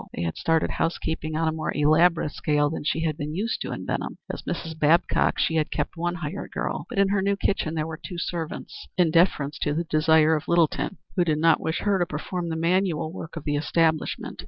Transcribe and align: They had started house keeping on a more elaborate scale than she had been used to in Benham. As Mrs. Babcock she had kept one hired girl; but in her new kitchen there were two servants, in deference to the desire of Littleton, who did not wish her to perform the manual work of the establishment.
They 0.15 0.23
had 0.23 0.35
started 0.35 0.71
house 0.71 0.97
keeping 0.97 1.35
on 1.35 1.47
a 1.47 1.51
more 1.51 1.71
elaborate 1.77 2.31
scale 2.31 2.71
than 2.71 2.83
she 2.83 3.01
had 3.01 3.17
been 3.17 3.35
used 3.35 3.61
to 3.61 3.71
in 3.71 3.85
Benham. 3.85 4.17
As 4.33 4.41
Mrs. 4.41 4.79
Babcock 4.79 5.37
she 5.37 5.53
had 5.57 5.69
kept 5.69 5.95
one 5.95 6.15
hired 6.15 6.49
girl; 6.53 6.87
but 6.89 6.97
in 6.97 7.09
her 7.09 7.21
new 7.21 7.35
kitchen 7.37 7.75
there 7.75 7.85
were 7.85 7.99
two 8.03 8.17
servants, 8.17 8.87
in 8.97 9.11
deference 9.11 9.59
to 9.59 9.75
the 9.75 9.83
desire 9.83 10.35
of 10.35 10.47
Littleton, 10.47 10.97
who 11.15 11.23
did 11.23 11.37
not 11.37 11.61
wish 11.61 11.81
her 11.81 11.99
to 11.99 12.07
perform 12.07 12.49
the 12.49 12.55
manual 12.55 13.13
work 13.13 13.35
of 13.35 13.43
the 13.43 13.55
establishment. 13.55 14.39